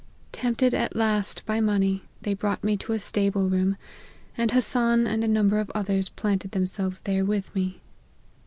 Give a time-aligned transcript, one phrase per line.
[0.31, 3.77] Tempted, at last, by money, they brought me to a stable room,
[4.35, 7.81] and Hassan and a number of others planted themselves there with me.